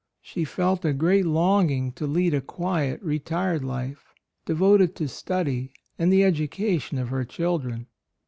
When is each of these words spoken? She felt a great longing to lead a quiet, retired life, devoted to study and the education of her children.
She 0.23 0.45
felt 0.45 0.83
a 0.83 0.93
great 0.93 1.27
longing 1.27 1.91
to 1.91 2.07
lead 2.07 2.33
a 2.33 2.41
quiet, 2.41 2.99
retired 3.03 3.63
life, 3.63 4.15
devoted 4.47 4.95
to 4.95 5.07
study 5.07 5.73
and 5.99 6.11
the 6.11 6.23
education 6.23 6.97
of 6.97 7.09
her 7.09 7.23
children. 7.23 7.85